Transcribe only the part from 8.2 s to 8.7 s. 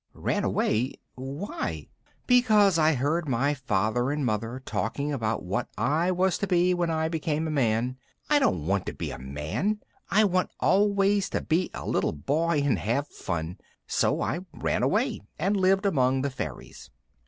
I don't